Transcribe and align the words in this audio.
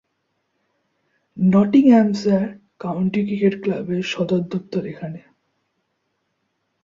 Nottinghamshire 1.37 2.47
county 2.81 3.21
cricket 3.27 3.55
ক্লাবের 3.63 4.01
সদর 4.11 4.41
দফতর 4.51 4.83
এখানে। 4.85 5.21